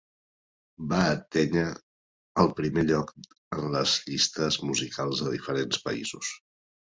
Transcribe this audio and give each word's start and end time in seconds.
Va 0.91 0.99
atènyer 1.09 1.65
el 2.43 2.49
primer 2.59 2.85
lloc 2.87 3.13
en 3.57 3.69
les 3.75 3.93
llistes 4.07 4.59
musicals 4.71 5.21
de 5.27 5.35
diferents 5.35 5.83
països. 5.85 6.33